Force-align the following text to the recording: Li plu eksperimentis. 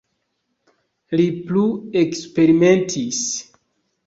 Li 1.21 1.27
plu 1.49 1.67
eksperimentis. 2.01 3.23